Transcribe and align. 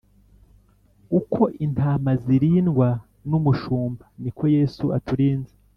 Uko 1.19 1.41
intama 1.65 2.11
zirindwa 2.23 2.87
n’umushumba 3.29 4.03
niko 4.21 4.43
Yesu 4.55 4.85
aturinze 4.99 5.53